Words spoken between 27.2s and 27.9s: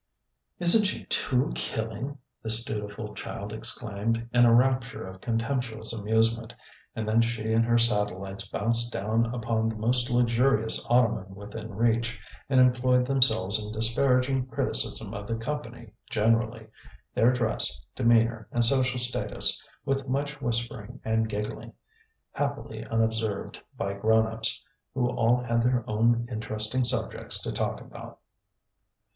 to talk